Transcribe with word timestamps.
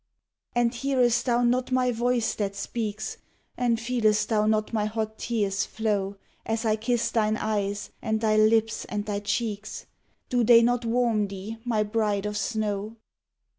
And 0.55 0.73
hearest 0.73 1.27
thou 1.27 1.43
not 1.43 1.71
my 1.71 1.91
voice 1.91 2.33
that 2.33 2.55
speaks? 2.55 3.17
And 3.55 3.79
feelest 3.79 4.29
thou 4.29 4.47
not 4.47 4.73
my 4.73 4.85
hot 4.85 5.19
tears 5.19 5.63
flow 5.63 6.15
As 6.43 6.65
I 6.65 6.75
kiss 6.75 7.11
thine 7.11 7.37
eyes 7.37 7.91
and 8.01 8.19
thy 8.19 8.35
lips 8.35 8.83
and 8.85 9.05
thy 9.05 9.19
cheeks? 9.19 9.85
Do 10.27 10.43
they 10.43 10.63
not 10.63 10.85
warm 10.85 11.27
thee, 11.27 11.59
my 11.65 11.83
bride 11.83 12.25
of 12.25 12.35
snow? 12.35 12.95